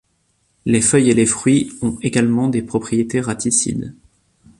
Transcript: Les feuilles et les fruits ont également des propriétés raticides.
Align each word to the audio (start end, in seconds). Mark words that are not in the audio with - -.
Les 0.65 0.81
feuilles 0.81 1.11
et 1.11 1.13
les 1.13 1.27
fruits 1.27 1.73
ont 1.83 1.95
également 2.01 2.47
des 2.47 2.63
propriétés 2.63 3.21
raticides. 3.21 3.93